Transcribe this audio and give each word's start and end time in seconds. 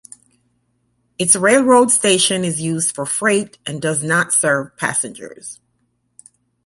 Its 1.19 1.35
railroad 1.35 1.91
station 1.91 2.43
is 2.43 2.59
used 2.59 2.95
for 2.95 3.05
freight 3.05 3.59
and 3.67 3.79
does 3.79 4.01
not 4.03 4.33
serve 4.33 4.75
passengers. 4.75 5.59